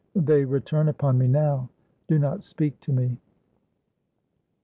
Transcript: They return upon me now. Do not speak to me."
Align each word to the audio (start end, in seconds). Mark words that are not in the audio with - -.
They 0.15 0.45
return 0.45 0.89
upon 0.89 1.19
me 1.19 1.27
now. 1.27 1.69
Do 2.07 2.17
not 2.17 2.43
speak 2.43 2.79
to 2.79 2.91
me." 2.91 3.17